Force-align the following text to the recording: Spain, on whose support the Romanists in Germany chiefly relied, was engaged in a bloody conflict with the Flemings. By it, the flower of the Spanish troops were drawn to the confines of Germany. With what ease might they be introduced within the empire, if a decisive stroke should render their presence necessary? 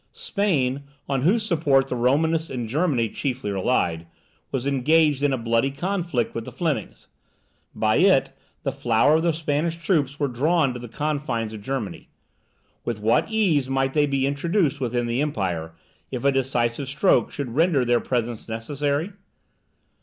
Spain, 0.13 0.81
on 1.07 1.21
whose 1.21 1.45
support 1.45 1.87
the 1.87 1.95
Romanists 1.95 2.49
in 2.49 2.67
Germany 2.67 3.07
chiefly 3.07 3.51
relied, 3.51 4.07
was 4.51 4.65
engaged 4.65 5.21
in 5.21 5.31
a 5.31 5.37
bloody 5.37 5.69
conflict 5.69 6.33
with 6.33 6.43
the 6.43 6.51
Flemings. 6.51 7.07
By 7.75 7.97
it, 7.97 8.31
the 8.63 8.71
flower 8.71 9.17
of 9.17 9.21
the 9.21 9.31
Spanish 9.31 9.77
troops 9.77 10.19
were 10.19 10.27
drawn 10.27 10.73
to 10.73 10.79
the 10.79 10.87
confines 10.87 11.53
of 11.53 11.61
Germany. 11.61 12.09
With 12.83 12.99
what 12.99 13.29
ease 13.29 13.69
might 13.69 13.93
they 13.93 14.07
be 14.07 14.25
introduced 14.25 14.79
within 14.79 15.05
the 15.05 15.21
empire, 15.21 15.73
if 16.09 16.25
a 16.25 16.31
decisive 16.31 16.87
stroke 16.87 17.29
should 17.31 17.53
render 17.53 17.85
their 17.85 17.99
presence 17.99 18.47
necessary? 18.49 19.11